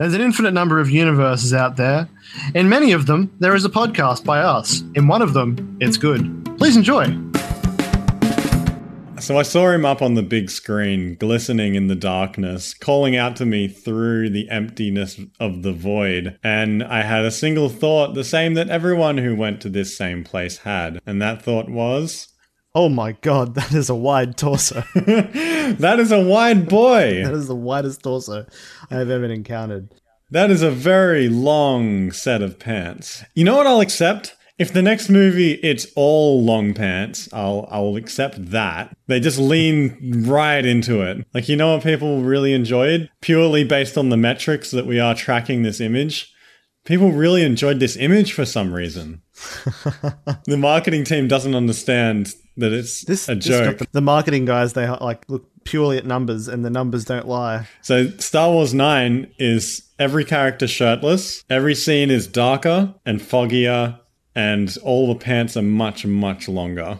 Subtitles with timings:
[0.00, 2.08] There's an infinite number of universes out there.
[2.52, 4.82] In many of them, there is a podcast by us.
[4.96, 6.50] In one of them, it's good.
[6.58, 7.04] Please enjoy.
[9.20, 13.36] So I saw him up on the big screen, glistening in the darkness, calling out
[13.36, 16.40] to me through the emptiness of the void.
[16.42, 20.24] And I had a single thought, the same that everyone who went to this same
[20.24, 20.98] place had.
[21.06, 22.33] And that thought was.
[22.76, 24.82] Oh my god, that is a wide torso.
[24.94, 27.22] that is a wide boy.
[27.24, 28.46] that is the widest torso
[28.90, 29.94] I have ever encountered.
[30.30, 33.22] That is a very long set of pants.
[33.34, 34.34] You know what I'll accept?
[34.58, 38.96] If the next movie it's all long pants, I'll I'll accept that.
[39.06, 41.24] They just lean right into it.
[41.32, 43.08] Like you know what people really enjoyed?
[43.20, 46.32] Purely based on the metrics that we are tracking this image.
[46.84, 49.22] People really enjoyed this image for some reason.
[50.44, 53.78] the marketing team doesn't understand that it's This a joke.
[53.78, 57.66] got- the marketing guys, they like look purely at numbers, and the numbers don't lie.
[57.82, 63.98] So Star Wars 9 is every character shirtless, every scene is darker and foggier,
[64.34, 66.98] and all the pants are much, much longer.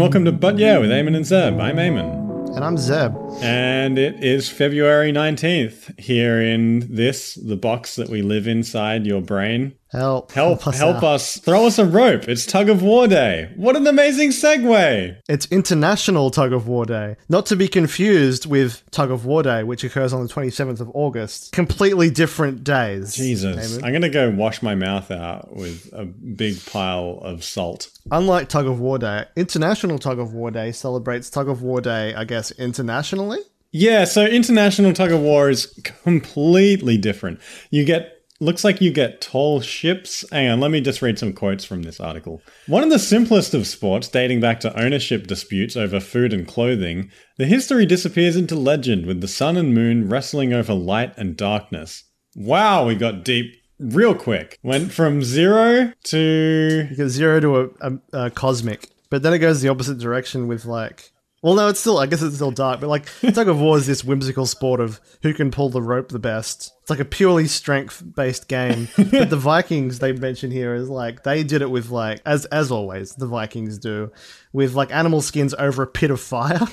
[0.00, 1.60] Welcome to But Yeah with Eamon and Zeb.
[1.60, 2.56] I'm Eamon.
[2.56, 3.14] And I'm Zeb.
[3.42, 9.20] And it is February 19th here in this, the box that we live inside your
[9.20, 9.74] brain.
[9.88, 10.30] Help!
[10.30, 12.28] Help, us help us, throw us a rope.
[12.28, 13.52] It's tug of war day.
[13.56, 15.16] What an amazing segue.
[15.28, 19.64] It's International Tug of War Day, not to be confused with Tug of War Day,
[19.64, 21.50] which occurs on the 27th of August.
[21.50, 23.14] Completely different days.
[23.14, 23.76] Jesus.
[23.82, 27.90] I'm going to go wash my mouth out with a big pile of salt.
[28.12, 32.14] Unlike Tug of War Day, International Tug of War Day celebrates Tug of War Day,
[32.14, 33.40] I guess, internationally.
[33.72, 35.66] Yeah, so international tug of war is
[36.04, 37.40] completely different.
[37.70, 40.24] You get looks like you get tall ships.
[40.32, 42.42] Hang on, let me just read some quotes from this article.
[42.66, 47.10] One of the simplest of sports, dating back to ownership disputes over food and clothing,
[47.36, 52.04] the history disappears into legend with the sun and moon wrestling over light and darkness.
[52.34, 54.58] Wow, we got deep real quick.
[54.62, 59.60] Went from zero to goes zero to a, a, a cosmic, but then it goes
[59.60, 61.12] the opposite direction with like.
[61.42, 61.98] Well, no, it's still.
[61.98, 65.00] I guess it's still dark, but like tug of war is this whimsical sport of
[65.22, 66.72] who can pull the rope the best.
[66.82, 68.88] It's like a purely strength-based game.
[68.96, 72.70] but the Vikings they mention here is like they did it with like as as
[72.70, 74.12] always the Vikings do
[74.52, 76.58] with like animal skins over a pit of fire.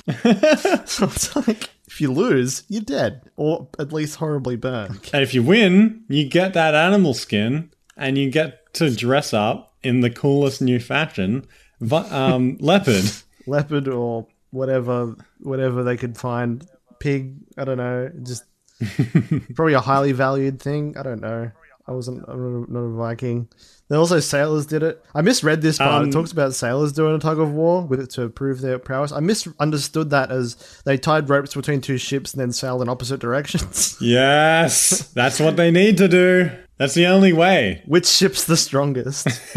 [0.84, 5.08] so it's like if you lose, you're dead, or at least horribly burned.
[5.14, 9.74] And if you win, you get that animal skin and you get to dress up
[9.82, 11.46] in the coolest new fashion,
[11.90, 13.04] um, leopard.
[13.46, 16.66] leopard or whatever whatever they could find.
[17.00, 18.42] Pig i don't know just
[19.54, 21.50] probably a highly valued thing i don't know.
[21.86, 23.48] I wasn't i'm not a viking.
[23.88, 25.02] Then also sailors did it.
[25.14, 26.02] I misread this part.
[26.02, 28.78] Um, it talks about sailors doing a tug of war with it to prove their
[28.78, 29.12] prowess.
[29.12, 33.20] I misunderstood that as they tied ropes between two ships and then sailed in opposite
[33.20, 33.96] directions.
[34.02, 36.50] Yes, that's what they need to do.
[36.76, 37.82] That's the only way.
[37.86, 39.26] which ship's the strongest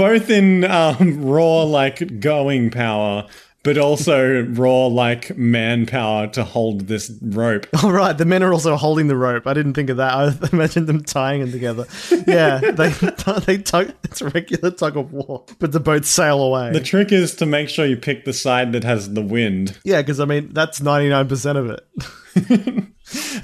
[0.00, 3.26] Both in um, raw, like going power,
[3.62, 7.66] but also raw, like manpower to hold this rope.
[7.82, 9.46] All right, the men are also holding the rope.
[9.46, 10.12] I didn't think of that.
[10.12, 11.86] I imagined them tying it together.
[12.26, 12.88] Yeah, they
[13.46, 13.92] they tug.
[14.04, 16.72] It's a regular tug of war, but the boats sail away.
[16.72, 19.78] The trick is to make sure you pick the side that has the wind.
[19.84, 22.86] yeah, because I mean that's ninety nine percent of it.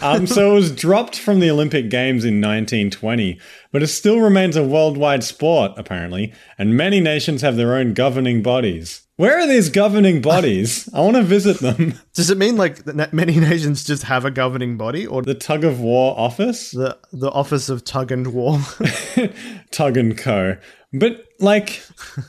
[0.01, 3.41] Um, so it was dropped from the Olympic Games in 1920,
[3.73, 8.43] but it still remains a worldwide sport, apparently, and many nations have their own governing
[8.43, 9.06] bodies.
[9.17, 10.91] Where are these governing bodies?
[10.95, 11.99] I want to visit them.
[12.13, 15.65] Does it mean like that many nations just have a governing body, or The Tug
[15.65, 16.71] of War Office?
[16.73, 18.61] the the Office of Tug and War?
[19.71, 20.57] Tug and Co.
[20.93, 21.83] But, like,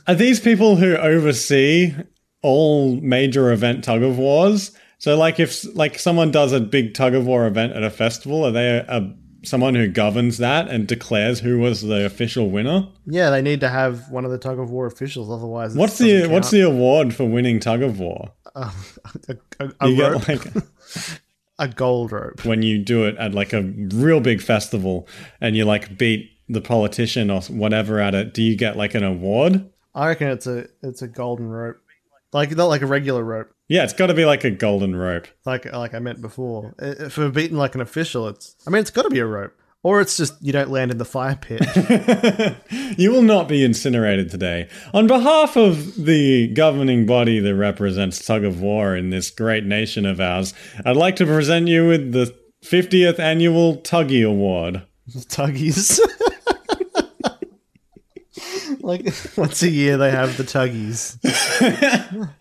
[0.08, 1.94] are these people who oversee
[2.42, 4.72] all major event tug of wars?
[4.98, 8.45] So, like, if like someone does a big tug of war event at a festival,
[8.45, 9.13] are they a, a
[9.48, 12.88] someone who governs that and declares who was the official winner?
[13.06, 15.76] yeah, they need to have one of the tug of war officials, otherwise.
[15.76, 18.32] What's the what's the award for winning tug of war?
[18.56, 18.72] Um,
[19.30, 20.64] a, a, a You rope, get like
[21.60, 22.46] a gold rope?
[22.46, 25.08] when you do it at like a real big festival
[25.42, 28.34] and you like beat the politician or whatever at it.
[28.34, 29.70] Do you get like an award?
[29.94, 31.78] I reckon it's a it's a golden rope,
[32.32, 33.52] like not like a regular rope.
[33.69, 35.28] Yeah, it's got to be like a golden rope.
[35.46, 36.74] like like I meant before.
[36.80, 39.54] Uh, For beating like an official, it's I mean it's got to be a rope.
[39.84, 41.62] Or it's just you don't land in the fire pit.
[42.98, 44.68] you will not be incinerated today.
[44.94, 50.06] On behalf of the governing body that represents tug of war in this great nation
[50.06, 50.54] of ours,
[50.84, 52.36] I'd like to present you with the
[52.66, 54.81] 50th annual Tuggy Award.
[55.10, 56.00] Tuggies.
[58.88, 59.06] like
[59.38, 61.18] once a year they have the tuggies.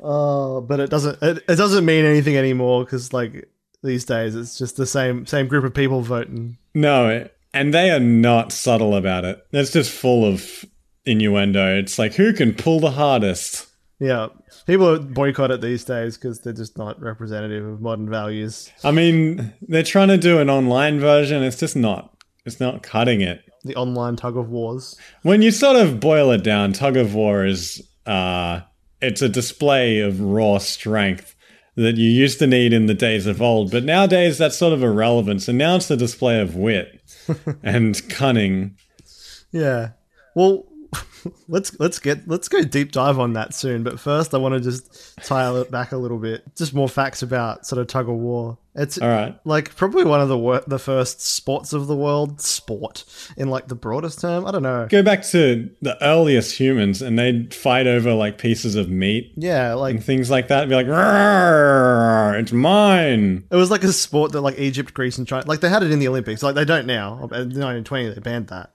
[0.00, 3.48] Oh, but it doesn't it, it doesn't mean anything anymore because like
[3.82, 6.56] these days it's just the same same group of people voting.
[6.72, 9.44] No, and they are not subtle about it.
[9.52, 10.64] It's just full of
[11.04, 11.78] innuendo.
[11.78, 13.66] It's like who can pull the hardest.
[13.98, 14.28] Yeah,
[14.66, 18.70] people boycott it these days because they're just not representative of modern values.
[18.84, 21.42] I mean, they're trying to do an online version.
[21.42, 22.14] It's just not.
[22.44, 23.42] It's not cutting it.
[23.66, 24.96] The online tug of wars.
[25.22, 28.60] When you sort of boil it down, tug of war is uh,
[29.00, 31.34] it's a display of raw strength
[31.76, 34.82] that you used to need in the days of old, but nowadays that's sort of
[34.82, 35.42] irrelevant.
[35.42, 37.02] So now it's the display of wit
[37.62, 38.76] and cunning.
[39.52, 39.90] Yeah.
[40.34, 40.66] Well,
[41.48, 43.82] let's let's get let's go deep dive on that soon.
[43.82, 46.42] But first, I want to just tie it back a little bit.
[46.56, 48.58] Just more facts about sort of tug of war.
[48.78, 49.34] It's All right.
[49.46, 52.42] like probably one of the wor- the first sports of the world.
[52.42, 53.04] Sport
[53.38, 54.44] in like the broadest term.
[54.44, 54.86] I don't know.
[54.90, 59.72] Go back to the earliest humans, and they'd fight over like pieces of meat Yeah,
[59.74, 60.68] like and things like that.
[60.68, 63.44] Be like, "Rawr, it's mine.
[63.50, 65.90] it was like a sport that like Egypt, Greece, and China like they had it
[65.90, 66.42] in the Olympics.
[66.42, 67.14] Like they don't now.
[67.14, 68.72] In 1920, they banned that.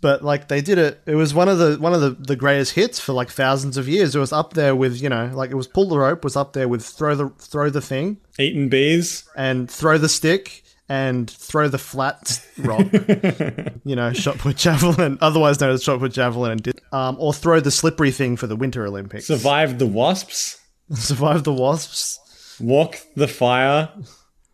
[0.00, 1.00] But like they did it.
[1.06, 3.88] It was one of the one of the, the greatest hits for like thousands of
[3.88, 4.14] years.
[4.16, 6.54] It was up there with you know like it was pull the rope was up
[6.54, 9.24] there with throw the throw the thing Eating bees.
[9.36, 12.86] and throw the stick and throw the flat rock.
[13.84, 17.32] you know, shot put javelin, otherwise known as shot put javelin, and did, um, or
[17.32, 19.26] throw the slippery thing for the Winter Olympics.
[19.26, 20.58] survive the wasps.
[20.94, 22.18] Survive the wasps,
[22.58, 23.90] Walk the fire.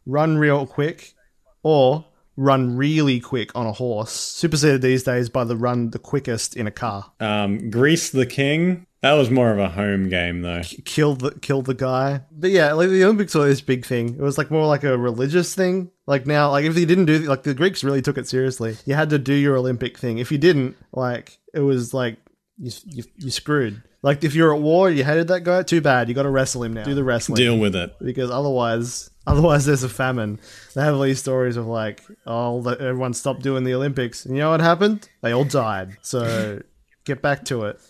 [0.04, 1.14] run real quick,
[1.62, 2.04] or
[2.36, 4.12] run really quick on a horse.
[4.12, 7.12] Superseded these days by the run the quickest in a car.
[7.20, 8.86] Um, grease the king.
[9.02, 10.62] That was more of a home game though.
[10.84, 12.22] Kill the kill the guy.
[12.32, 14.10] But yeah, like the Olympics were this big thing.
[14.14, 15.90] It was like more like a religious thing.
[16.06, 18.76] Like now, like if you didn't do like the Greeks really took it seriously.
[18.84, 20.18] You had to do your Olympic thing.
[20.18, 22.16] If you didn't, like it was like
[22.58, 23.82] you you, you screwed.
[24.02, 25.62] Like if you're at war, you hated that guy.
[25.62, 26.08] Too bad.
[26.08, 26.84] You got to wrestle him now.
[26.84, 27.94] Do the wrestling Deal with it.
[28.00, 30.38] because otherwise, otherwise there's a famine.
[30.74, 34.34] They have all these stories of like, oh, the- everyone stopped doing the Olympics, and
[34.36, 35.08] you know what happened?
[35.22, 35.96] They all died.
[36.02, 36.62] So
[37.04, 37.80] get back to it.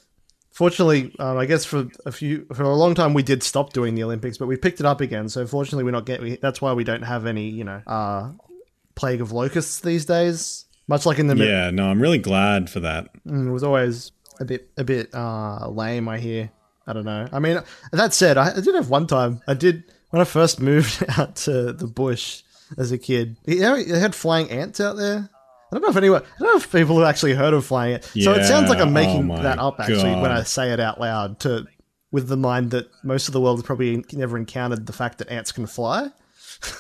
[0.53, 3.95] Fortunately, um, I guess for a few for a long time we did stop doing
[3.95, 5.29] the Olympics, but we picked it up again.
[5.29, 6.39] So fortunately, we're not getting.
[6.41, 8.33] That's why we don't have any, you know, uh,
[8.95, 10.65] plague of locusts these days.
[10.89, 13.09] Much like in the Yeah, no, I'm really glad for that.
[13.27, 16.09] Mm, it was always a bit a bit uh, lame.
[16.09, 16.51] I hear.
[16.87, 17.27] I don't know.
[17.33, 17.61] I mean,
[17.93, 19.43] that said, I, I did have one time.
[19.49, 19.83] I did
[20.17, 22.43] when I first moved out to the bush
[22.79, 23.37] as a kid.
[23.45, 25.29] You know, they had flying ants out there.
[25.29, 26.23] I don't know if anyone.
[26.23, 28.13] I don't know if people have actually heard of flying ants.
[28.13, 30.99] so it sounds like I'm making oh that up actually when I say it out
[30.99, 31.41] loud.
[31.41, 31.67] To
[32.13, 35.29] with the mind that most of the world has probably never encountered the fact that
[35.29, 36.11] ants can fly.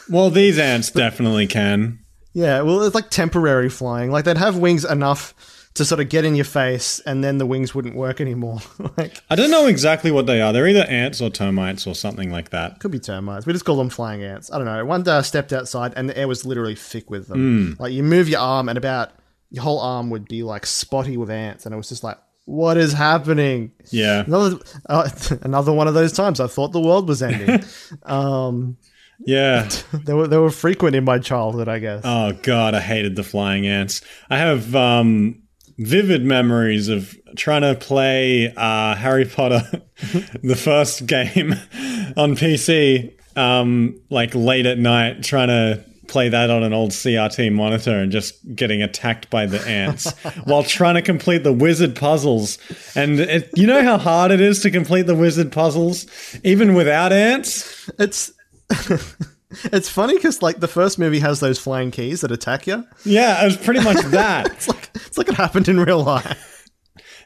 [0.08, 1.98] Well, these ants definitely can.
[2.32, 4.10] Yeah, well, it's like temporary flying.
[4.10, 5.34] Like they'd have wings enough
[5.76, 8.58] to sort of get in your face, and then the wings wouldn't work anymore.
[8.98, 10.52] like I don't know exactly what they are.
[10.52, 12.80] They're either ants or termites or something like that.
[12.80, 13.46] could be termites.
[13.46, 14.50] We just call them flying ants.
[14.52, 14.84] I don't know.
[14.84, 17.76] One day I stepped outside, and the air was literally thick with them.
[17.78, 19.12] Like you move your arm, and about
[19.50, 22.76] your whole arm would be like spotty with ants, and it was just like, what
[22.76, 23.72] is happening?
[23.90, 24.24] Yeah.
[24.24, 24.58] Another
[24.88, 25.08] uh,
[25.42, 27.64] another one of those times I thought the world was ending.
[28.04, 28.76] um,
[29.24, 29.68] Yeah.
[29.92, 32.02] they were they were frequent in my childhood, I guess.
[32.04, 34.00] Oh god, I hated the flying ants.
[34.30, 35.42] I have um
[35.78, 39.62] vivid memories of trying to play uh Harry Potter
[40.42, 41.52] the first game
[42.16, 47.52] on PC um like late at night trying to play that on an old CRT
[47.52, 50.10] monitor and just getting attacked by the ants
[50.44, 52.58] while trying to complete the wizard puzzles.
[52.94, 56.06] And it, you know how hard it is to complete the wizard puzzles
[56.44, 57.90] even without ants?
[57.98, 58.32] It's
[59.50, 62.84] it's funny because like the first movie has those flying keys that attack you.
[63.04, 64.46] Yeah, it was pretty much that.
[64.52, 66.52] It's like it's like it happened in real life.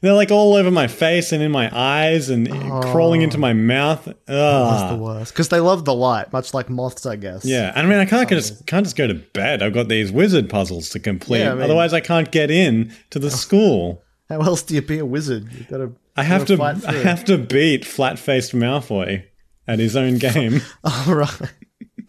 [0.03, 2.51] They're like all over my face and in my eyes and
[2.85, 3.41] crawling into oh.
[3.41, 4.07] my mouth.
[4.07, 4.99] That's Ugh.
[4.99, 7.45] the worst because they love the light, much like moths, I guess.
[7.45, 9.63] Yeah, I mean, I can't just can't just go to bed.
[9.63, 11.41] I've got these wizard puzzles to complete.
[11.41, 14.03] Yeah, I mean- Otherwise, I can't get in to the school.
[14.31, 15.53] How else do you be a wizard?
[15.53, 15.93] You gotta.
[16.17, 16.63] I have to.
[16.63, 19.25] I have to beat flat faced Malfoy
[19.67, 20.61] at his own game.
[20.85, 21.53] All right.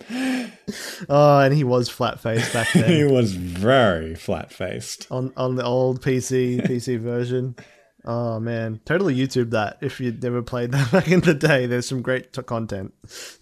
[1.09, 2.89] oh, and he was flat faced back then.
[2.89, 5.07] he was very flat faced.
[5.11, 7.55] on on the old PC PC version.
[8.03, 11.67] Oh man, totally YouTube that if you'd never played that back in the day.
[11.67, 12.93] There's some great t- content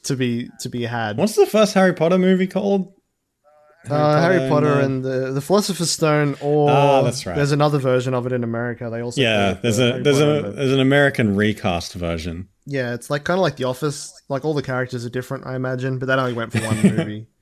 [0.04, 1.18] to be to be had.
[1.18, 2.94] What's the first Harry Potter movie called?
[3.92, 7.36] Uh, Harry Potter and the, the Philosopher's Stone, or Ah, that's right.
[7.36, 8.90] there's another version of it in America.
[8.90, 12.48] They also yeah, there's the a Harry there's Potter a there's an American recast version.
[12.66, 14.14] yeah, it's like kind of like The Office.
[14.30, 17.28] Like all the characters are different, I imagine, but that only went for one movie.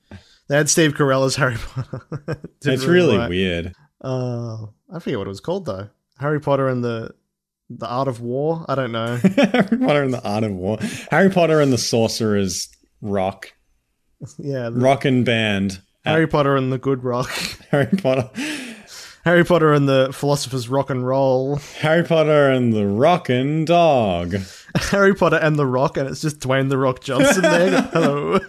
[0.50, 2.40] They had Steve Carell as Harry Potter.
[2.64, 3.30] It's really work.
[3.30, 3.74] weird.
[4.02, 5.90] Uh, I forget what it was called though.
[6.20, 7.12] Harry Potter and the
[7.70, 8.64] the Art of War.
[8.70, 9.18] I don't know.
[9.36, 10.78] Harry Potter and the Art of War.
[11.12, 12.70] Harry Potter and the Sorcerer's
[13.02, 13.52] Rock.
[14.40, 15.82] Yeah, the- and Band.
[16.08, 17.30] Harry Potter and the Good Rock.
[17.72, 18.30] Harry Potter.
[19.24, 21.58] Harry Potter and the Philosopher's Rock and Roll.
[21.80, 24.36] Harry Potter and the Rockin' Dog.
[24.76, 27.82] Harry Potter and the Rock, and it's just Dwayne the Rock Johnson there.
[27.92, 28.40] Hello.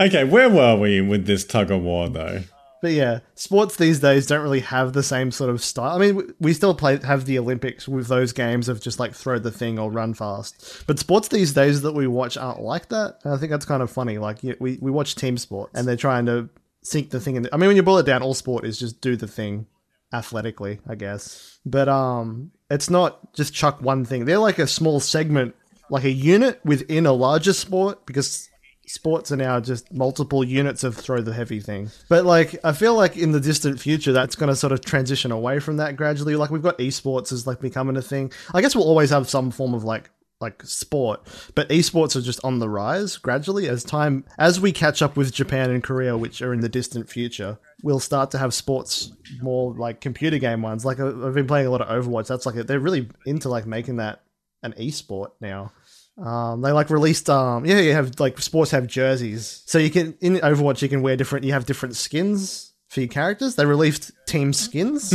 [0.00, 2.42] Okay, where were we with this tug of war though?
[2.82, 5.96] But yeah, sports these days don't really have the same sort of style.
[5.96, 9.38] I mean, we- still play have the Olympics with those games of just like throw
[9.38, 10.84] the thing or run fast.
[10.86, 13.18] But sports these days that we watch aren't like that.
[13.24, 14.18] And I think that's kind of funny.
[14.18, 16.48] Like we we watch team sports and they're trying to
[16.82, 17.48] sink the thing in.
[17.52, 19.66] I mean, when you boil it down, all sport is just do the thing
[20.12, 21.58] athletically, I guess.
[21.64, 24.24] But um, it's not just chuck one thing.
[24.24, 25.54] They're like a small segment,
[25.90, 28.48] like a unit within a larger sport because
[28.86, 31.90] sports are now just multiple units of throw the heavy thing.
[32.08, 35.32] But like I feel like in the distant future that's going to sort of transition
[35.32, 36.36] away from that gradually.
[36.36, 38.32] Like we've got esports as like becoming a thing.
[38.54, 42.44] I guess we'll always have some form of like like sport, but esports are just
[42.44, 46.42] on the rise gradually as time as we catch up with Japan and Korea which
[46.42, 47.58] are in the distant future.
[47.82, 50.84] We'll start to have sports more like computer game ones.
[50.84, 52.28] Like I've been playing a lot of Overwatch.
[52.28, 54.20] That's like they're really into like making that
[54.62, 55.72] an esport now.
[56.18, 60.16] Um, they like released um yeah you have like sports have jerseys so you can
[60.22, 64.12] in Overwatch you can wear different you have different skins for your characters they released
[64.26, 65.12] team skins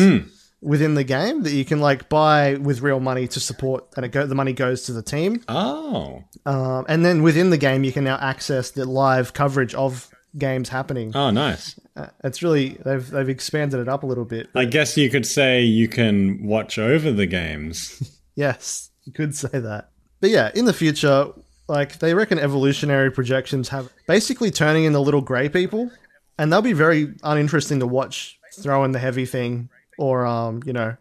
[0.61, 4.09] within the game that you can like buy with real money to support and it
[4.11, 6.23] go the money goes to the team Oh.
[6.45, 10.69] um, and then within the game you can now access the live coverage of games
[10.69, 11.79] happening Oh, nice.
[11.95, 15.25] uh, it's really they've they've expanded it up a little bit I guess you could
[15.25, 18.07] say you can watch over the games.
[18.35, 19.90] Yes, you could say that.
[20.21, 21.27] But yeah, in the future,
[21.67, 25.91] like they reckon evolutionary projections have basically turning into little grey people,
[26.37, 30.95] and they'll be very uninteresting to watch throwing the heavy thing or um, you know,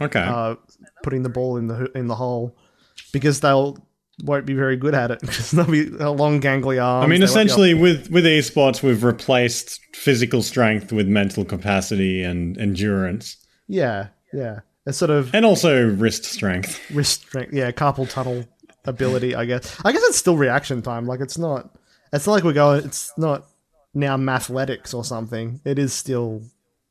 [0.00, 0.20] Okay.
[0.20, 0.56] uh,
[1.02, 2.56] putting the ball in the in the hole
[3.12, 3.78] because they'll
[4.22, 7.04] won't be very good at it because they'll be a long gangly arms.
[7.04, 13.36] I mean, essentially, with with esports, we've replaced physical strength with mental capacity and endurance,
[13.68, 14.60] yeah, yeah.
[14.86, 16.80] It's sort of and also wrist strength.
[16.90, 18.44] wrist strength, yeah, carpal tunnel
[18.84, 19.34] ability.
[19.34, 19.80] I guess.
[19.84, 21.06] I guess it's still reaction time.
[21.06, 21.70] Like it's not.
[22.12, 22.84] It's not like we're going.
[22.84, 23.46] It's not
[23.94, 25.60] now mathletics or something.
[25.64, 26.42] It is still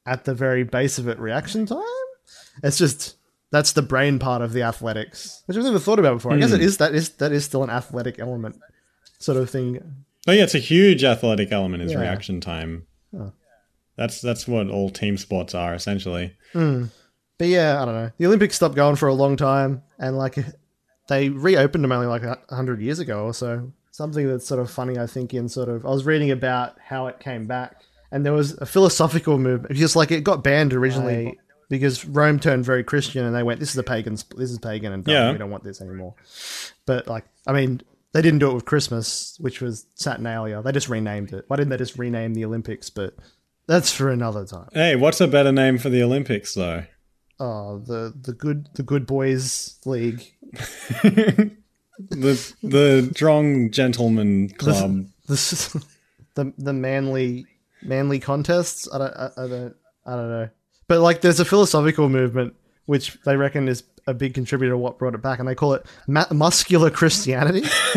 [0.06, 1.84] at the very base of it reaction time.
[2.64, 3.16] It's just
[3.52, 6.34] that's the brain part of the athletics, which I've never thought about before.
[6.34, 6.66] I guess it hmm.
[6.66, 8.60] is that is that is still an athletic element,
[9.20, 9.80] sort of thing.
[10.28, 12.00] Oh yeah, it's a huge athletic element is Yeah.
[12.00, 12.88] reaction time.
[13.96, 16.34] That's that's what all team sports are essentially.
[16.54, 16.86] Hmm.
[17.38, 18.12] But yeah, I don't know.
[18.18, 20.38] The Olympics stopped going for a long time, and like
[21.08, 23.72] they reopened them only like a hundred years ago or so.
[23.92, 25.34] Something that's sort of funny, I think.
[25.34, 28.66] In sort of, I was reading about how it came back, and there was a
[28.66, 31.38] philosophical movement because like it got banned originally
[31.70, 34.14] because Rome turned very Christian, and they went, "This is a pagan.
[34.14, 35.14] This is pagan, and dumb.
[35.14, 35.32] Yeah.
[35.32, 36.16] we don't want this anymore."
[36.86, 37.82] But like, I mean.
[38.14, 40.62] They didn't do it with Christmas, which was Saturnalia.
[40.62, 41.46] They just renamed it.
[41.48, 42.92] Why didn't they just rename the Olympics?
[42.92, 43.16] But
[43.66, 44.68] that's for another time.
[44.72, 46.84] Hey, what's a better name for the Olympics though?
[47.44, 50.24] Oh, the the good the good boys league.
[52.00, 55.06] The the strong gentleman club.
[55.28, 55.76] This
[56.36, 57.46] the the manly
[57.84, 58.88] manly contests.
[58.92, 60.50] I don't I, I don't I don't know.
[60.88, 64.98] But like, there's a philosophical movement which they reckon is a big contributor to what
[64.98, 67.62] brought it back, and they call it ma- muscular Christianity.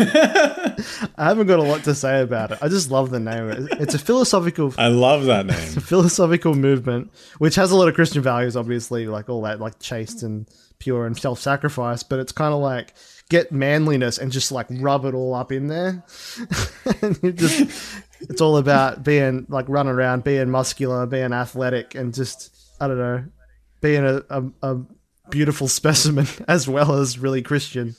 [1.17, 2.59] I haven't got a lot to say about it.
[2.61, 3.67] I just love the name.
[3.79, 5.57] It's a philosophical I love that name.
[5.57, 9.59] It's a philosophical movement, which has a lot of Christian values, obviously, like all that,
[9.59, 10.47] like chaste and
[10.79, 12.93] pure and self sacrifice, but it's kind of like
[13.29, 16.03] get manliness and just like rub it all up in there.
[17.01, 22.13] and you just, it's all about being like running around, being muscular, being athletic, and
[22.13, 23.25] just, I don't know,
[23.81, 24.77] being a, a, a
[25.29, 27.95] beautiful specimen as well as really Christian.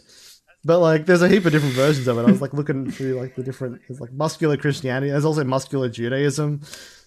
[0.65, 2.23] But like, there's a heap of different versions of it.
[2.23, 3.81] I was like looking through like the different.
[3.89, 5.11] There's like muscular Christianity.
[5.11, 6.63] There's also muscular Judaism.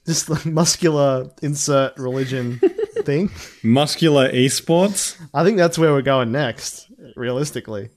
[0.05, 2.59] Just like muscular insert religion
[3.03, 3.29] thing.
[3.61, 5.19] Muscular esports.
[5.33, 6.89] I think that's where we're going next.
[7.15, 7.89] Realistically,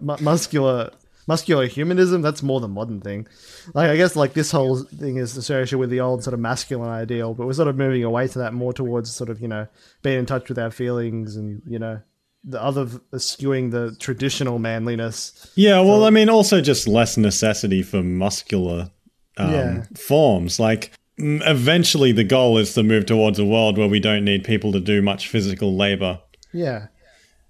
[0.00, 0.90] mu- muscular
[1.26, 2.22] muscular humanism.
[2.22, 3.26] That's more the modern thing.
[3.74, 6.88] Like I guess like this whole thing is associated with the old sort of masculine
[6.88, 9.66] ideal, but we're sort of moving away to that more towards sort of you know
[10.02, 12.00] being in touch with our feelings and you know
[12.46, 12.84] the other
[13.14, 15.50] skewing the traditional manliness.
[15.54, 18.90] Yeah, well, I mean, also just less necessity for muscular
[19.38, 19.82] um, Yeah.
[19.96, 20.60] forms.
[20.60, 24.72] Like eventually the goal is to move towards a world where we don't need people
[24.72, 26.20] to do much physical labor.
[26.52, 26.88] Yeah.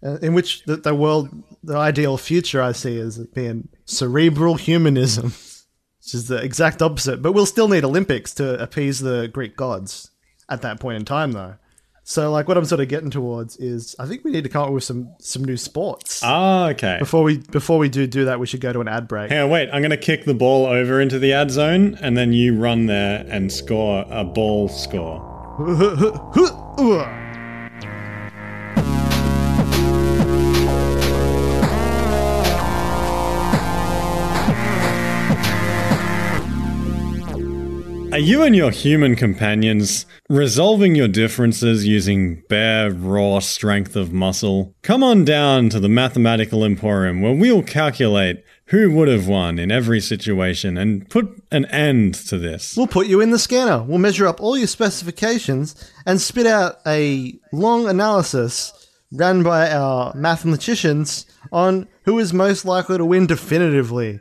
[0.02, 1.30] Uh, in which the, the world,
[1.62, 5.24] the ideal future I see is being cerebral humanism,
[5.98, 7.22] which is the exact opposite.
[7.22, 10.10] But we'll still need Olympics to appease the Greek gods
[10.48, 11.54] at that point in time, though.
[12.06, 14.62] So, like, what I'm sort of getting towards is, I think we need to come
[14.62, 16.20] up with some some new sports.
[16.22, 16.98] Ah, okay.
[16.98, 19.30] Before we before we do do that, we should go to an ad break.
[19.30, 19.70] Hang on, wait.
[19.72, 22.86] I'm going to kick the ball over into the ad zone, and then you run
[22.86, 25.30] there and score a ball score.
[38.14, 44.72] Are you and your human companions resolving your differences using bare, raw strength of muscle?
[44.82, 49.72] Come on down to the Mathematical Emporium where we'll calculate who would have won in
[49.72, 52.76] every situation and put an end to this.
[52.76, 53.82] We'll put you in the scanner.
[53.82, 55.74] We'll measure up all your specifications
[56.06, 58.72] and spit out a long analysis
[59.10, 64.20] run by our mathematicians on who is most likely to win definitively.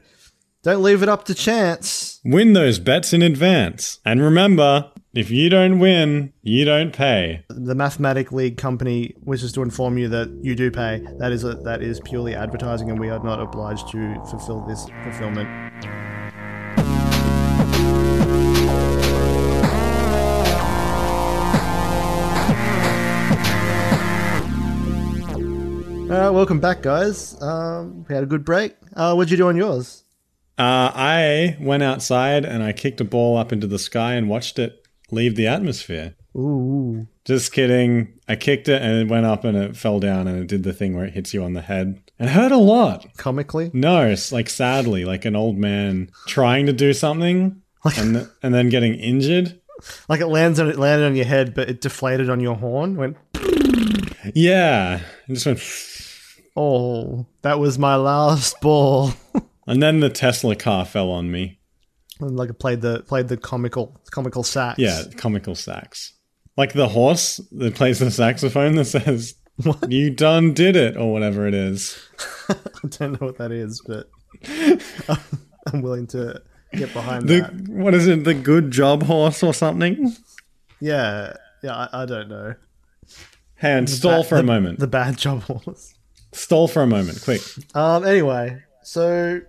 [0.63, 2.21] Don't leave it up to chance.
[2.23, 3.99] Win those bets in advance.
[4.05, 7.43] And remember, if you don't win, you don't pay.
[7.49, 11.05] The Mathematic League company wishes to inform you that you do pay.
[11.19, 14.87] That is a, that is purely advertising, and we are not obliged to fulfill this
[15.03, 15.49] fulfillment.
[26.09, 27.35] All right, welcome back, guys.
[27.41, 28.77] Um, we had a good break.
[28.95, 30.02] Uh, what'd you do on yours?
[30.57, 34.59] Uh, I went outside and I kicked a ball up into the sky and watched
[34.59, 36.15] it leave the atmosphere.
[36.35, 38.13] Ooh, Just kidding.
[38.27, 40.73] I kicked it and it went up and it fell down and it did the
[40.73, 42.01] thing where it hits you on the head.
[42.19, 43.05] It hurt a lot.
[43.17, 43.69] comically.
[43.73, 47.61] No, it's like sadly, like an old man trying to do something
[47.97, 49.59] and, th- and then getting injured.
[50.07, 52.95] Like it lands on it landed on your head, but it deflated on your horn.
[52.95, 53.17] Went
[54.33, 55.01] Yeah.
[55.27, 56.49] It just went.
[56.55, 59.11] oh, that was my last ball.
[59.67, 61.59] And then the Tesla car fell on me.
[62.19, 64.77] and like played the played the comical comical sax.
[64.79, 66.13] Yeah, comical sax.
[66.57, 69.35] Like the horse that plays the saxophone that says,
[69.87, 71.97] You done did it, or whatever it is.
[72.49, 72.55] I
[72.89, 74.09] don't know what that is, but
[75.67, 76.41] I'm willing to
[76.73, 77.67] get behind The, that.
[77.69, 78.23] what is it?
[78.23, 80.13] The good job horse or something?
[80.79, 82.55] Yeah, yeah, I, I don't know.
[83.55, 84.79] Hand, stall Ba- for a the- moment.
[84.79, 85.93] The bad job horse.
[86.33, 87.41] Stall for a moment, quick.
[87.75, 88.03] Um.
[88.05, 89.39] Anyway, so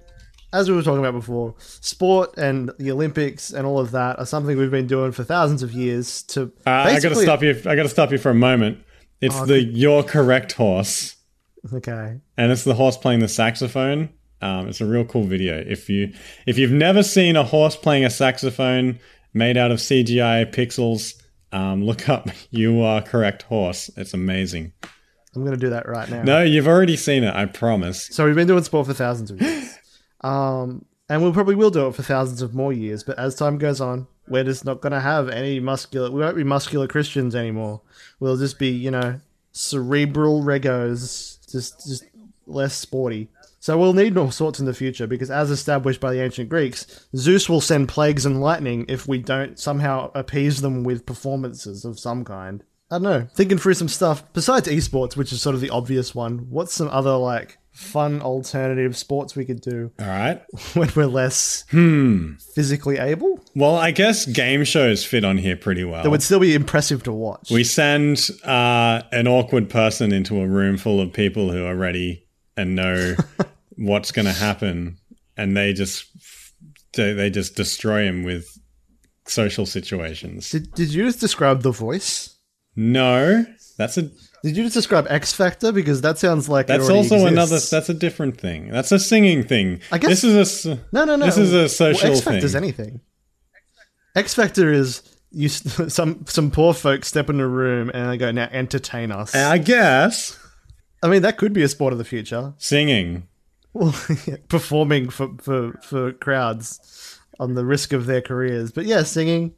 [0.55, 4.25] as we were talking about before, sport and the Olympics and all of that are
[4.27, 6.23] something we've been doing for thousands of years.
[6.29, 7.51] To Uh, I gotta stop you.
[7.67, 8.79] I gotta stop you for a moment.
[9.21, 11.17] It's Oh, the "You're Correct" horse,
[11.73, 12.21] Okay.
[12.37, 14.11] and it's the horse playing the saxophone.
[14.43, 15.63] Um, it's a real cool video.
[15.67, 16.13] If you
[16.47, 18.99] if you've never seen a horse playing a saxophone
[19.33, 21.15] made out of CGI pixels,
[21.53, 23.91] um, look up "You Are Correct" horse.
[23.97, 24.73] It's amazing.
[25.35, 26.23] I'm gonna do that right now.
[26.23, 27.35] No, you've already seen it.
[27.35, 28.07] I promise.
[28.13, 29.71] So we've been doing sport for thousands of years.
[30.25, 33.05] Um, and we probably will do it for thousands of more years.
[33.05, 36.11] But as time goes on, we're just not going to have any muscular.
[36.11, 37.83] We won't be muscular Christians anymore.
[38.21, 39.21] We'll just be, you know,
[39.53, 42.05] cerebral regos, just just
[42.47, 43.29] less sporty.
[43.61, 47.07] So we'll need all sorts in the future because, as established by the ancient Greeks,
[47.17, 51.99] Zeus will send plagues and lightning if we don't somehow appease them with performances of
[51.99, 52.63] some kind.
[52.91, 53.27] I don't know.
[53.35, 56.47] Thinking through some stuff besides esports, which is sort of the obvious one.
[56.51, 60.41] What's some other like fun alternative sports we could do All right.
[60.75, 61.65] when we're less
[62.55, 63.45] physically able?
[63.55, 66.03] Well, I guess game shows fit on here pretty well.
[66.03, 67.51] That would still be impressive to watch.
[67.51, 72.27] We send uh, an awkward person into a room full of people who are ready
[72.57, 73.17] and know
[73.77, 74.97] what's going to happen,
[75.37, 76.07] and they just
[76.95, 78.57] they, they just destroy him with
[79.27, 80.51] social situations.
[80.51, 82.39] did, did you just describe the voice?
[82.77, 83.45] No,
[83.77, 84.11] that's a
[84.45, 85.73] Did you just describe X Factor?
[85.73, 88.69] Because that sounds like that's also another that's a different thing.
[88.69, 89.81] That's a singing thing.
[89.91, 91.25] I guess- this is a no, no, no.
[91.27, 92.63] This is a social well, X Factor's thing.
[92.63, 93.01] anything.
[94.15, 95.49] X Factor is you.
[95.49, 99.59] Some some poor folks step in a room and they go, "Now entertain us." I
[99.59, 100.39] guess
[101.05, 102.55] I mean, that could be a sport of the future.
[102.57, 103.29] singing.
[103.75, 103.95] Well,
[104.49, 108.73] performing for, for, for crowds on the risk of their careers.
[108.73, 109.55] But yeah, singing,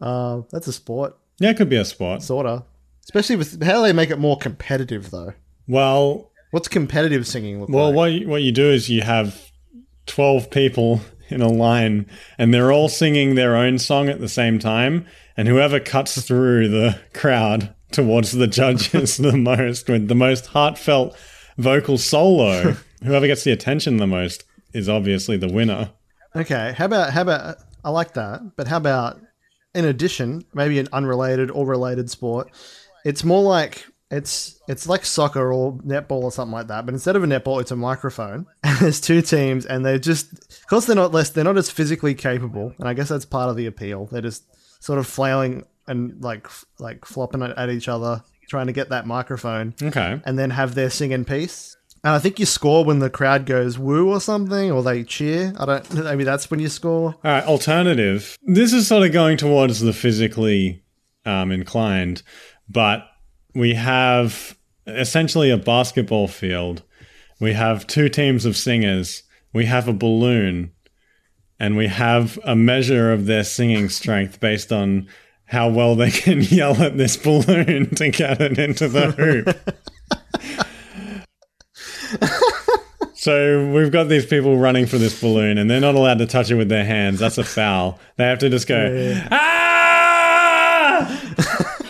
[0.00, 2.22] uh, that's a sport, Yeah, it could be a sport.
[2.22, 2.64] sorta.
[3.06, 5.32] Especially with how do they make it more competitive, though.
[5.68, 7.94] Well, What's competitive singing look Well, like?
[7.96, 9.50] what you, what you do is you have
[10.06, 14.58] twelve people in a line, and they're all singing their own song at the same
[14.58, 20.46] time, and whoever cuts through the crowd towards the judges the most with the most
[20.46, 21.16] heartfelt
[21.58, 25.92] vocal solo, whoever gets the attention the most is obviously the winner.
[26.34, 29.20] Okay, how about how about I like that, but how about
[29.74, 32.50] in addition, maybe an unrelated or related sport,
[33.06, 36.84] it's more like it's it's like soccer or netball or something like that.
[36.86, 38.46] But instead of a netball, it's a microphone.
[38.64, 40.26] And there's two teams, and they're just
[40.62, 42.72] because they're not less, they're not as physically capable.
[42.78, 44.06] And I guess that's part of the appeal.
[44.10, 44.44] They're just
[44.84, 46.46] sort of flailing and like
[46.78, 50.20] like flopping at each other, trying to get that microphone, Okay.
[50.24, 51.76] and then have their singing piece.
[52.04, 55.52] And I think you score when the crowd goes woo or something, or they cheer.
[55.58, 55.94] I don't.
[56.04, 57.14] Maybe that's when you score.
[57.24, 58.36] All right, alternative.
[58.42, 60.82] This is sort of going towards the physically
[61.24, 62.22] um, inclined,
[62.68, 63.06] but
[63.54, 66.82] we have essentially a basketball field.
[67.40, 69.22] We have two teams of singers.
[69.52, 70.72] We have a balloon,
[71.58, 75.08] and we have a measure of their singing strength based on
[75.46, 79.56] how well they can yell at this balloon to get it into the hoop.
[83.18, 86.48] So we've got these people running for this balloon, and they're not allowed to touch
[86.52, 87.18] it with their hands.
[87.18, 87.98] That's a foul.
[88.14, 90.86] They have to just go ah,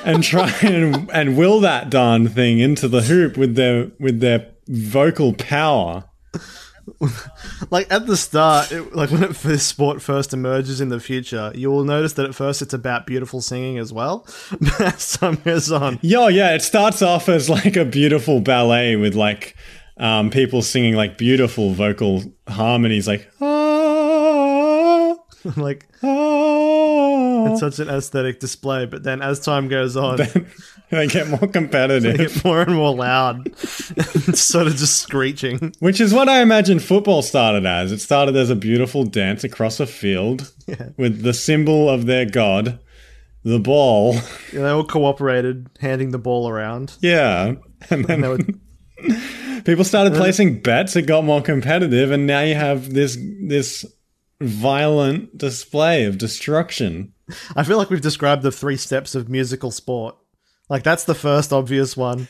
[0.06, 4.52] and try and and will that darn thing into the hoop with their with their
[4.68, 6.04] vocal power.
[7.70, 11.50] like at the start, it, like when it first sport first emerges in the future,
[11.54, 14.26] you will notice that at first it's about beautiful singing as well.
[14.60, 18.94] But as time goes on, Yo, yeah, it starts off as like a beautiful ballet
[18.94, 19.56] with like
[19.96, 25.16] um, people singing like beautiful vocal harmonies, like ah,
[25.56, 27.25] like ah.
[27.52, 28.86] It's such an aesthetic display.
[28.86, 30.18] But then as time goes on,
[30.90, 32.16] they get more competitive.
[32.16, 35.74] they get more and more loud, sort of just screeching.
[35.80, 37.92] Which is what I imagine football started as.
[37.92, 40.90] It started as a beautiful dance across a field Yeah.
[40.96, 42.78] with the symbol of their god,
[43.44, 44.14] the ball.
[44.52, 46.96] Yeah, they all cooperated, handing the ball around.
[47.00, 47.54] Yeah.
[47.90, 48.60] And then They would,
[49.64, 53.84] people started placing bets, it got more competitive, and now you have this this
[54.40, 57.12] violent display of destruction.
[57.56, 60.16] I feel like we've described the three steps of musical sport.
[60.68, 62.28] Like that's the first obvious one.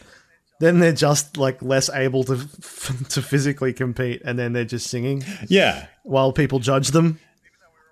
[0.59, 2.37] Then they're just like less able to
[3.11, 5.87] to physically compete, and then they're just singing Yeah.
[6.03, 7.21] while people judge them.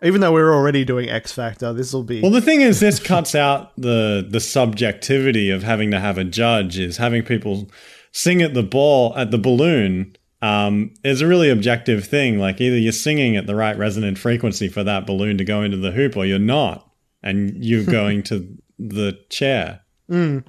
[0.02, 2.98] Even though we're already doing X Factor, this will be Well, the thing is, this
[3.00, 6.78] cuts out the the subjectivity of having to have a judge.
[6.78, 7.70] Is having people
[8.12, 12.38] sing at the ball at the balloon um, is a really objective thing.
[12.38, 15.76] Like either you're singing at the right resonant frequency for that balloon to go into
[15.78, 16.86] the hoop, or you're not,
[17.24, 18.46] and you're going to
[18.78, 19.80] the chair.
[20.06, 20.44] And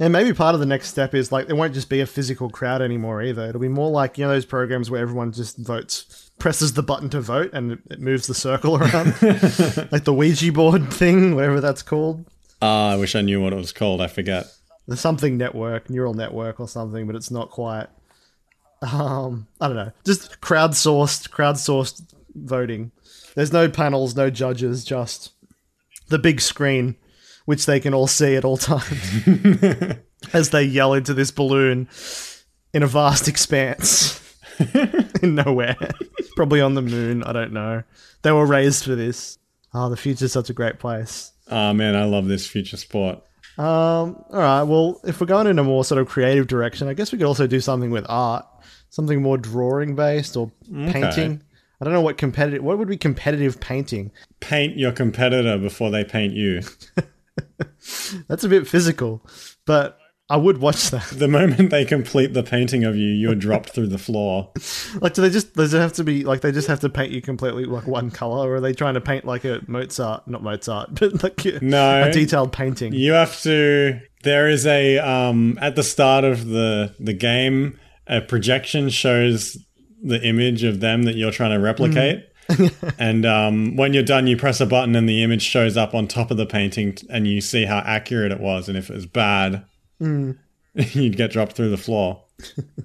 [0.00, 2.80] maybe part of the next step is like it won't just be a physical crowd
[2.82, 3.46] anymore either.
[3.48, 7.10] It'll be more like you know those programs where everyone just votes, presses the button
[7.10, 9.08] to vote, and it- moves the circle around,
[9.92, 12.24] like the Ouija board thing, whatever that's called.
[12.62, 14.00] Ah, I wish I knew what it was called.
[14.00, 14.46] I forget.
[14.88, 17.88] There's something network, neural network or something, but it's not quite.
[18.80, 19.92] Um, I don't know.
[20.06, 22.02] Just crowdsourced, crowdsourced
[22.34, 22.90] voting.
[23.34, 25.32] There's no panels, no judges, just
[26.14, 26.94] the big screen,
[27.44, 29.96] which they can all see at all times
[30.32, 31.88] as they yell into this balloon
[32.72, 34.20] in a vast expanse
[35.22, 35.76] in nowhere.
[36.36, 37.24] Probably on the moon.
[37.24, 37.82] I don't know.
[38.22, 39.38] They were raised for this.
[39.74, 41.32] Oh, the future's such a great place.
[41.50, 43.18] Ah, man, I love this future sport.
[43.58, 44.62] Um, all right.
[44.62, 47.26] Well, if we're going in a more sort of creative direction, I guess we could
[47.26, 48.46] also do something with art,
[48.90, 51.42] something more drawing based or painting.
[51.84, 52.64] I don't know what competitive.
[52.64, 54.10] What would be competitive painting?
[54.40, 56.62] Paint your competitor before they paint you.
[58.26, 59.20] That's a bit physical,
[59.66, 59.98] but
[60.30, 61.04] I would watch that.
[61.12, 64.50] The moment they complete the painting of you, you're dropped through the floor.
[65.00, 67.10] Like, do they just does it have to be like they just have to paint
[67.10, 70.42] you completely like one color, or are they trying to paint like a Mozart, not
[70.42, 72.04] Mozart, but like a, No.
[72.04, 72.94] a detailed painting?
[72.94, 74.00] You have to.
[74.22, 79.58] There is a um at the start of the the game, a projection shows
[80.04, 82.28] the image of them that you're trying to replicate.
[82.98, 86.06] and um, when you're done, you press a button and the image shows up on
[86.06, 88.68] top of the painting, and you see how accurate it was.
[88.68, 89.64] And if it was bad,
[89.98, 92.22] you'd get dropped through the floor.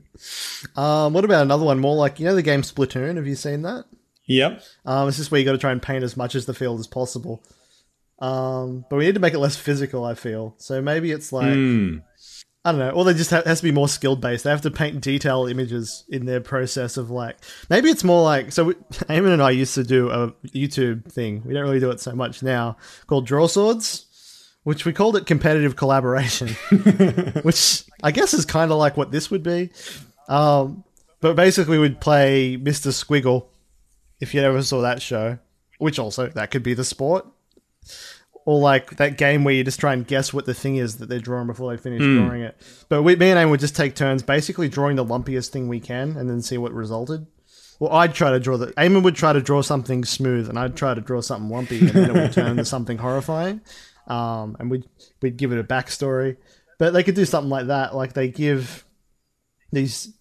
[0.76, 3.16] Um, what about another one more like you know the game Splatoon?
[3.16, 3.86] Have you seen that?
[4.26, 4.62] Yep.
[4.86, 6.80] Um, it's just where you got to try and paint as much as the field
[6.80, 7.42] as possible.
[8.20, 10.04] Um, but we need to make it less physical.
[10.04, 10.82] I feel so.
[10.82, 12.00] Maybe it's like Hmm.
[12.66, 14.44] I don't know, or they just ha- has to be more skilled based.
[14.44, 17.38] They have to paint detailed images in their process of like
[17.70, 18.66] maybe it's more like so.
[18.66, 18.74] We,
[19.08, 21.42] Eamon and I used to do a YouTube thing.
[21.46, 24.06] We don't really do it so much now called Draw Swords.
[24.64, 26.50] Which we called it competitive collaboration,
[27.44, 29.72] which I guess is kind of like what this would be.
[30.28, 30.84] Um,
[31.22, 32.92] but basically, we'd play Mr.
[32.92, 33.48] Squiggle,
[34.20, 35.40] if you ever saw that show,
[35.78, 37.26] which also that could be the sport,
[38.50, 41.08] or like that game where you just try and guess what the thing is that
[41.08, 42.60] they're drawing before they finish drawing it.
[42.90, 45.80] But we, me and Aim would just take turns, basically drawing the lumpiest thing we
[45.80, 47.28] can, and then see what resulted.
[47.80, 48.74] Well, I'd try to draw the.
[48.74, 51.90] Eamon would try to draw something smooth, and I'd try to draw something lumpy, and
[51.90, 53.62] then it would turn into something horrifying.
[54.08, 54.86] Um, and we'd
[55.22, 56.38] we'd give it a backstory,
[56.80, 57.94] but they could do something like that.
[57.94, 58.84] Like they give
[59.72, 60.12] these.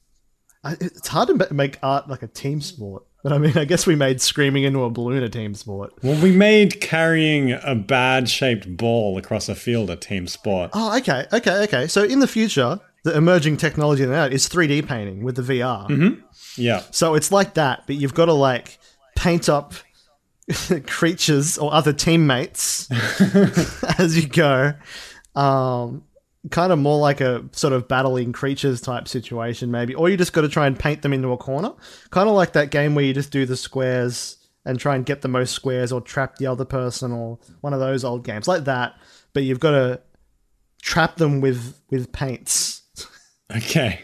[0.66, 3.94] It's hard to make art like a team sport, but I mean, I guess we
[3.94, 5.92] made screaming into a balloon a team sport.
[6.02, 10.70] Well, we made carrying a bad shaped ball across a field a team sport.
[10.72, 11.86] Oh, okay, okay, okay.
[11.88, 16.20] So in the future, the emerging technology in that is 3D painting with the VR.
[16.56, 16.82] Yeah.
[16.90, 18.78] So it's like that, but you've got to like
[19.16, 19.74] paint up
[20.86, 22.88] creatures or other teammates
[23.98, 24.74] as you go.
[25.34, 26.04] Um,
[26.50, 29.94] kind of more like a sort of battling creatures type situation, maybe.
[29.94, 31.72] Or you just got to try and paint them into a corner.
[32.10, 35.22] Kind of like that game where you just do the squares and try and get
[35.22, 38.64] the most squares or trap the other person or one of those old games like
[38.64, 38.94] that.
[39.32, 40.00] But you've got to
[40.82, 42.82] trap them with with paints.
[43.56, 44.00] Okay.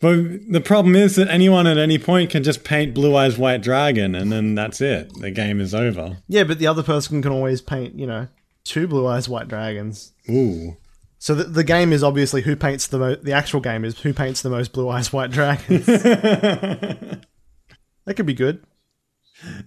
[0.00, 0.14] But
[0.48, 4.14] the problem is that anyone at any point can just paint Blue Eyes White Dragon
[4.14, 5.12] and then that's it.
[5.18, 6.18] The game is over.
[6.28, 8.28] Yeah, but the other person can always paint, you know,
[8.68, 10.12] two blue eyes white dragons.
[10.30, 10.76] Ooh.
[11.18, 13.24] So the, the game is obviously who paints the most.
[13.24, 15.86] The actual game is who paints the most blue eyes white dragons.
[15.86, 17.20] that
[18.14, 18.64] could be good.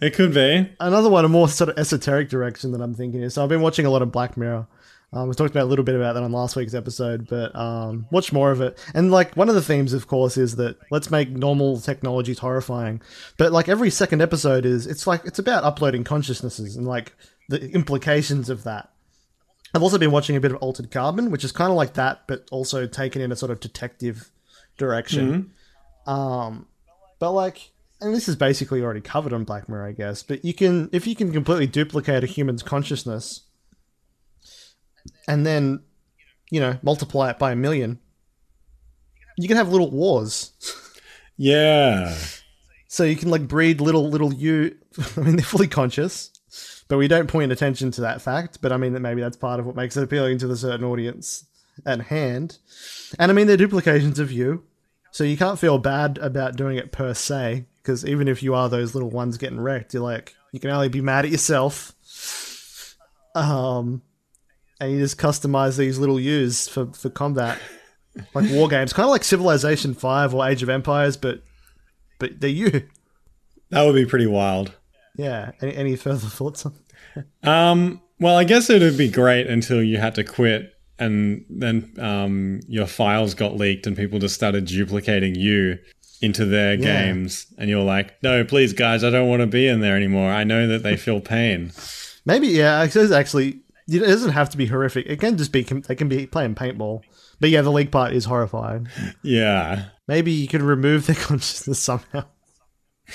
[0.02, 0.70] It could be.
[0.80, 3.34] Another one, a more sort of esoteric direction that I'm thinking is.
[3.34, 4.68] So I've been watching a lot of Black Mirror.
[5.14, 8.06] Um, we talked about a little bit about that on last week's episode, but um,
[8.12, 8.80] watch more of it.
[8.94, 13.02] And like one of the themes, of course, is that let's make normal technologies horrifying.
[13.38, 17.14] But like every second episode is, it's like it's about uploading consciousnesses and like
[17.50, 18.90] the implications of that.
[19.74, 22.28] I've also been watching a bit of Altered Carbon, which is kind of like that,
[22.28, 24.30] but also taken in a sort of detective
[24.78, 25.52] direction.
[26.08, 26.68] Um,
[27.20, 30.24] but like, and this is basically already covered on Black Mirror, I guess.
[30.24, 33.42] But you can, if you can completely duplicate a human's consciousness,
[35.28, 35.82] and then,
[36.50, 38.00] you know, multiply it by a million,
[39.38, 40.52] you can have little wars.
[41.38, 42.16] Yeah.
[42.88, 44.76] So you can like breed little little you.
[45.18, 46.31] I mean, they're fully conscious,
[46.92, 48.58] but we don't point attention to that fact.
[48.62, 50.86] But I mean that maybe that's part of what makes it appealing to the certain
[50.86, 51.46] audience
[51.86, 52.58] at hand.
[53.18, 54.66] And I mean they're duplications of you,
[55.10, 57.66] so you can't feel bad about doing it per se.
[57.82, 60.90] Because even if you are those little ones getting wrecked, you're like you can only
[60.90, 61.96] be mad at yourself.
[63.36, 64.02] Um,
[64.82, 67.58] and you just customize these little U's for for combat,
[68.34, 71.42] like war games, kind of like Civilization Five or Age of Empires, but
[72.20, 72.90] but they're you.
[73.70, 74.74] That would be pretty wild.
[75.22, 75.52] Yeah.
[75.62, 76.74] Any, any further thoughts on?
[77.44, 81.94] Um, well, I guess it would be great until you had to quit and then
[82.00, 85.78] um, your files got leaked and people just started duplicating you
[86.22, 87.06] into their Yeah.
[87.06, 87.48] games.
[87.58, 90.30] And you're like, no, please, guys, I don't want to be in there anymore.
[90.32, 91.72] I know that they feel pain.
[92.26, 92.84] Maybe yeah.
[92.84, 95.08] It says actually, it doesn't have to be horrific.
[95.08, 97.02] It can just be they can be playing paintball.
[97.40, 98.88] But yeah, the leak part is horrifying.
[99.24, 99.86] Yeah.
[100.08, 102.26] Maybe you could remove their consciousness somehow.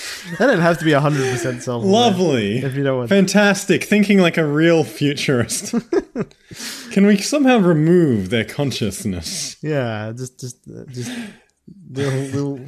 [0.39, 1.85] they don't have to be hundred percent self.
[1.85, 2.59] Lovely.
[2.59, 3.09] If you don't want.
[3.09, 3.85] Fantastic.
[3.85, 5.75] Thinking like a real futurist.
[6.93, 9.57] Can we somehow remove their consciousness?
[9.63, 11.11] Yeah, just just uh, just
[11.91, 12.61] little little.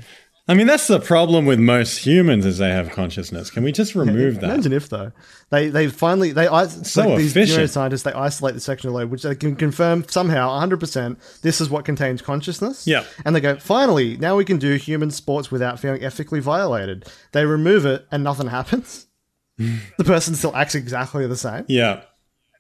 [0.51, 3.51] I mean, that's the problem with most humans is they have consciousness.
[3.51, 4.45] Can we just remove that?
[4.45, 5.13] Imagine if though
[5.51, 9.35] they they finally they So like these neuroscientists they isolate the sexual lobe, which they
[9.35, 12.87] can confirm somehow 100 percent this is what contains consciousness.
[12.87, 13.05] Yeah.
[13.27, 17.05] and they go finally now we can do human sports without feeling ethically violated.
[17.33, 19.07] They remove it and nothing happens.
[19.59, 22.03] the person still acts exactly the same, Yeah.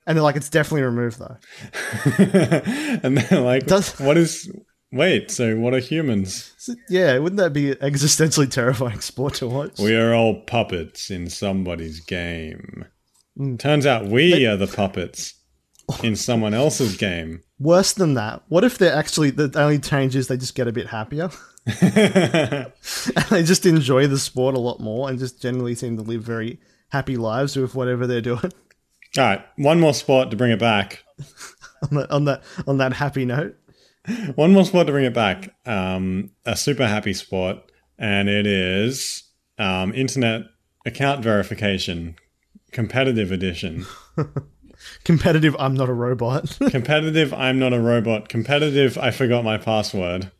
[0.06, 1.36] and they're like it's definitely removed though.
[3.02, 4.50] and they're like, Does- what is.
[4.90, 6.54] Wait, so what are humans?
[6.88, 9.78] Yeah, wouldn't that be an existentially terrifying sport to watch?
[9.78, 12.86] We are all puppets in somebody's game.
[13.38, 13.58] Mm.
[13.58, 15.34] Turns out we are the puppets
[16.02, 17.42] in someone else's game.
[17.58, 20.72] Worse than that, what if they're actually the only change is they just get a
[20.72, 21.30] bit happier?
[21.82, 22.72] and
[23.30, 26.58] they just enjoy the sport a lot more and just generally seem to live very
[26.90, 28.52] happy lives with whatever they're doing
[29.18, 31.04] All right, one more sport to bring it back.
[31.82, 33.56] on that on that on that happy note.
[34.34, 35.54] One more spot to bring it back.
[35.66, 39.24] Um, a super happy spot, and it is
[39.58, 40.42] um, internet
[40.86, 42.16] account verification,
[42.72, 43.86] competitive edition.
[45.04, 46.56] Competitive I'm not a robot.
[46.70, 48.28] Competitive, I'm not a robot.
[48.28, 50.30] Competitive, I forgot my password.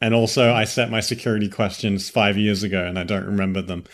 [0.00, 3.84] and also, I set my security questions five years ago and I don't remember them.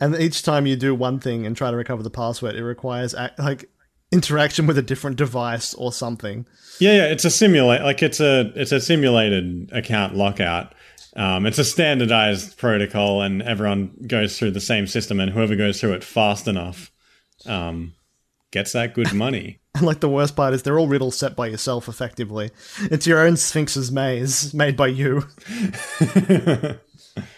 [0.00, 3.14] and each time you do one thing and try to recover the password, it requires
[3.38, 3.70] like
[4.10, 6.46] interaction with a different device or something.
[6.78, 10.74] Yeah, yeah, it's a simulate like it's a it's a simulated account lockout.
[11.16, 15.80] Um, it's a standardized protocol, and everyone goes through the same system, and whoever goes
[15.80, 16.92] through it fast enough
[17.46, 17.94] um,
[18.52, 19.58] gets that good money.
[19.74, 22.50] And like the worst part is they're all riddles set by yourself effectively.
[22.82, 25.24] It's your own Sphinx's maze made by you.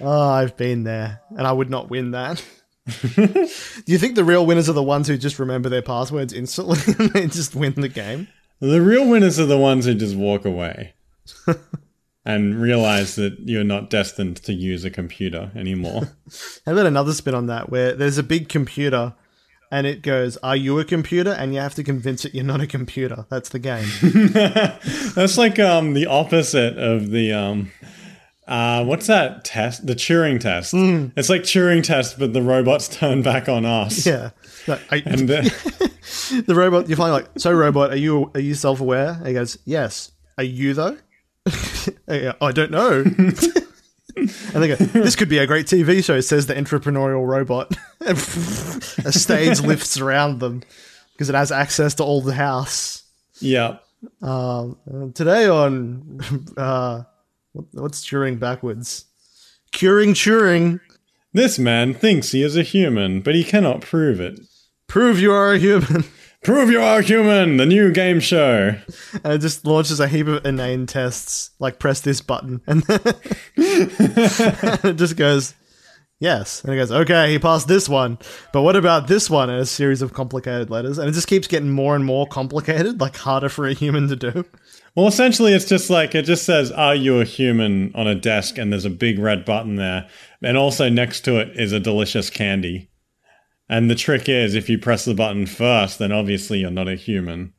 [0.00, 2.44] Oh, I've been there, and I would not win that.
[3.16, 3.48] Do
[3.86, 7.10] you think the real winners are the ones who just remember their passwords instantly and
[7.10, 8.28] they just win the game?
[8.60, 10.94] The real winners are the ones who just walk away
[12.24, 16.16] and realize that you're not destined to use a computer anymore.
[16.66, 19.14] How about another spin on that where there's a big computer
[19.70, 21.30] and it goes, Are you a computer?
[21.30, 23.24] And you have to convince it you're not a computer.
[23.28, 23.88] That's the game.
[25.14, 27.70] That's like um the opposite of the um
[28.50, 29.86] uh what's that test?
[29.86, 30.74] The Turing test.
[30.74, 34.04] It's like Turing test, but the robots turn back on us.
[34.04, 34.30] yeah.
[34.68, 35.42] No, I- And uh,
[36.46, 39.12] the robot, you find like, So, robot, are you are you self aware?
[39.12, 40.12] And he goes, Yes.
[40.36, 40.96] Are you though?
[42.08, 43.02] I go, I don't know.
[43.06, 47.72] and they go, This could be a great TV show, says the entrepreneurial robot.
[48.00, 50.62] A stage lifts around them
[51.12, 53.04] because it has access to all the house.
[53.40, 53.76] yeah.
[54.22, 54.78] Um,
[55.14, 56.20] today on
[56.56, 57.02] uh,
[57.52, 59.06] what's Turing backwards?
[59.72, 60.80] Curing Turing.
[61.32, 64.40] This man thinks he is a human, but he cannot prove it.
[64.88, 66.04] Prove you are a human.
[66.42, 68.74] Prove you are human, the new game show.
[69.22, 72.82] And it just launches a heap of inane tests, like press this button, and
[73.56, 75.52] it just goes,
[76.18, 76.64] yes.
[76.64, 78.18] And it goes, okay, he passed this one,
[78.54, 79.50] but what about this one?
[79.50, 83.02] And a series of complicated letters, and it just keeps getting more and more complicated,
[83.02, 84.46] like harder for a human to do.
[84.96, 88.58] Well, essentially, it's just like it just says, Are you a human on a desk?
[88.58, 90.08] And there's a big red button there.
[90.42, 92.90] And also next to it is a delicious candy.
[93.68, 96.96] And the trick is, if you press the button first, then obviously you're not a
[96.96, 97.52] human.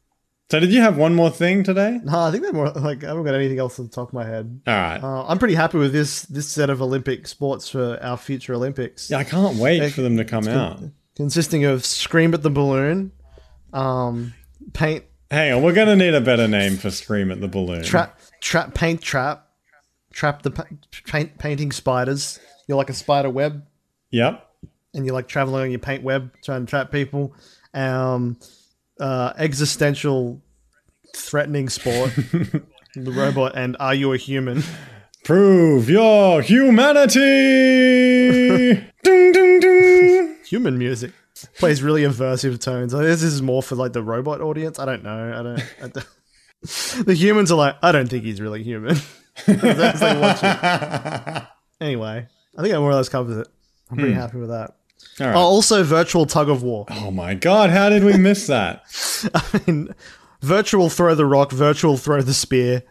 [0.50, 2.02] So, did you have one more thing today?
[2.04, 4.14] No, I think they're more like I haven't got anything else on the top of
[4.14, 4.62] my head.
[4.68, 5.02] All right.
[5.02, 9.10] Uh, I'm pretty happy with this this set of Olympic sports for our future Olympics.
[9.10, 10.82] Yeah, I can't wait for them to come out.
[11.16, 13.14] consisting of scream at the balloon,
[13.72, 14.34] um,
[14.74, 17.84] paint Hang on, we're going to need a better name for Scream at the Balloon.
[17.84, 19.48] trap, trap, paint trap,
[20.12, 20.66] trap the pa-
[21.08, 22.38] paint painting spiders.
[22.68, 23.66] You're like a spider web,
[24.10, 24.46] Yep.
[24.94, 27.34] and you're like traveling on your paint web trying to trap people.
[27.74, 28.38] Um,
[29.00, 30.42] uh, existential,
[31.16, 32.12] threatening sport.
[32.96, 34.64] the robot and are you a human?
[35.24, 37.20] Prove your humanity!
[39.04, 40.36] ding, ding, ding.
[40.46, 41.14] Human music
[41.58, 42.94] plays really aversive tones.
[42.94, 44.80] I guess this is more for like the robot audience.
[44.80, 45.40] I don't know.
[45.40, 45.84] I don't.
[45.84, 46.08] I don't
[47.06, 48.98] the humans are like, I don't think he's really human.
[51.82, 53.48] Anyway, I think that more or less covers it.
[53.90, 54.20] I'm pretty hmm.
[54.20, 54.76] happy with that.
[55.20, 55.36] All right.
[55.36, 56.86] Oh, also, virtual tug of war.
[56.92, 58.84] Oh my god, how did we miss that?
[59.34, 59.96] I mean,
[60.42, 62.84] virtual throw the rock, virtual throw the spear,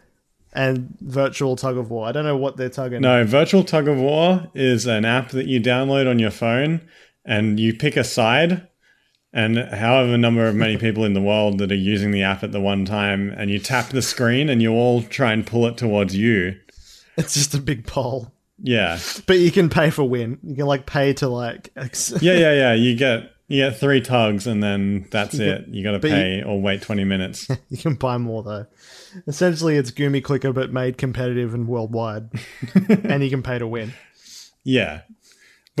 [0.51, 2.05] and virtual tug of war.
[2.05, 3.01] I don't know what they're tugging.
[3.01, 6.81] No, Virtual Tug of War is an app that you download on your phone
[7.25, 8.67] and you pick a side
[9.33, 12.51] and however number of many people in the world that are using the app at
[12.51, 15.77] the one time and you tap the screen and you all try and pull it
[15.77, 16.59] towards you.
[17.17, 18.31] It's just a big pole.
[18.61, 18.99] Yeah.
[19.27, 20.37] But you can pay for win.
[20.43, 21.69] You can like pay to like.
[22.21, 22.73] Yeah, yeah, yeah.
[22.73, 25.65] You get you get three tugs and then that's it.
[25.67, 27.47] You gotta But you- pay or wait twenty minutes.
[27.69, 28.65] You can buy more though.
[29.27, 32.29] Essentially, it's Gumi Clicker but made competitive and worldwide,
[33.03, 33.93] and you can pay to win.
[34.63, 35.01] Yeah.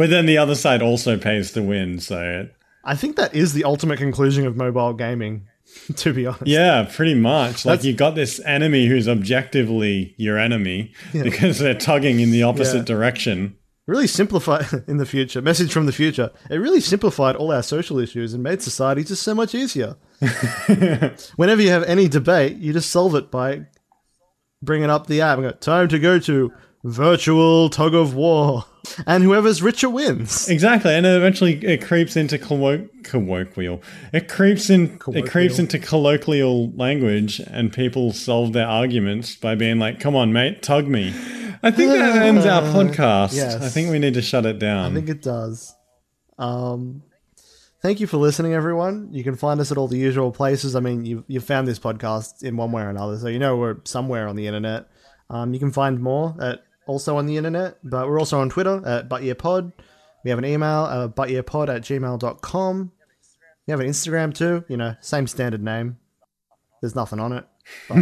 [0.01, 2.47] But then the other side also pays to win, so
[2.83, 5.47] I think that is the ultimate conclusion of mobile gaming.
[5.97, 7.63] To be honest, Yeah, pretty much.
[7.65, 12.43] Like That's- you got this enemy who's objectively your enemy because they're tugging in the
[12.43, 12.95] opposite Yeah.
[12.95, 13.55] direction.
[13.87, 15.41] really simplified in the future.
[15.41, 16.29] Message from the future.
[16.49, 19.95] It really simplified all our social issues and made society just so much easier.
[21.37, 23.67] Whenever you have any debate, you just solve it by
[24.61, 26.51] bringing up the app and go, "Time to go to
[26.83, 28.65] virtual tug of war,"
[29.05, 30.49] and whoever's richer wins.
[30.49, 33.81] Exactly, and eventually it creeps into collo- colloquial.
[34.13, 34.99] It creeps in.
[35.09, 40.33] It creeps into colloquial language, and people solve their arguments by being like, "Come on,
[40.33, 41.13] mate, tug me."
[41.63, 43.35] I think that ends our podcast.
[43.35, 43.55] yes.
[43.61, 44.91] I think we need to shut it down.
[44.91, 45.75] I think it does.
[46.39, 47.03] Um,
[47.83, 49.09] thank you for listening, everyone.
[49.11, 50.75] You can find us at all the usual places.
[50.75, 53.57] I mean, you you found this podcast in one way or another, so you know
[53.57, 54.87] we're somewhere on the internet.
[55.29, 58.85] Um, you can find more at also on the internet, but we're also on Twitter
[58.85, 59.71] at butyearpod.
[60.23, 62.91] We have an email, uh, butyearpod at gmail.com.
[63.67, 65.97] We have an Instagram too, you know, same standard name.
[66.81, 67.45] There's nothing on it,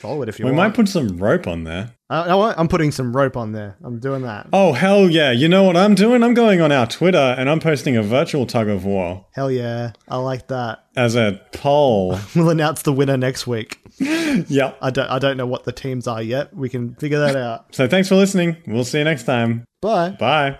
[0.00, 0.54] follow it if you want.
[0.54, 0.70] we want.
[0.70, 1.94] might put some rope on there.
[2.10, 2.58] Uh, you know what?
[2.58, 3.76] I'm putting some rope on there.
[3.84, 4.48] I'm doing that.
[4.52, 5.30] Oh hell yeah!
[5.30, 6.22] You know what I'm doing?
[6.22, 9.92] I'm going on our Twitter and I'm posting a virtual tug of war Hell yeah.
[10.08, 10.84] I like that.
[10.96, 12.18] as a poll.
[12.34, 13.78] We'll announce the winner next week.
[13.98, 14.78] yep.
[14.80, 16.54] I don't I don't know what the teams are yet.
[16.54, 17.74] We can figure that out.
[17.74, 18.56] So thanks for listening.
[18.66, 19.64] We'll see you next time.
[19.82, 20.10] Bye.
[20.10, 20.58] Bye.